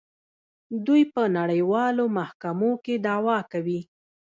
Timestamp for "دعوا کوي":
3.07-3.81